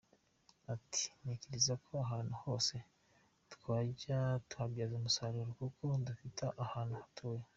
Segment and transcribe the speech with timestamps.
[0.73, 2.75] Ati “Ntekereza ko ahantu hose
[3.53, 7.43] twajya tuhabyaza umusaruruo kuko dufite n’ahantu hatoya.